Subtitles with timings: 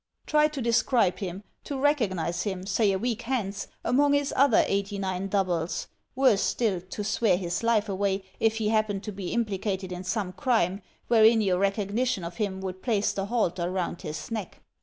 [0.25, 4.97] "Try to describe him, to recognize him, say a week hence, among his other eighty
[4.97, 9.91] nine doubles; worse still, to swear his life away, if he happened to be implicated
[9.91, 14.31] in some crime, wherein your recogni tion of him would place the halter round his
[14.31, 14.63] neck.